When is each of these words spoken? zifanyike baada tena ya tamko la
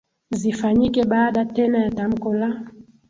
zifanyike 0.31 1.05
baada 1.05 1.45
tena 1.45 1.79
ya 1.83 1.91
tamko 1.91 2.33
la 2.33 2.65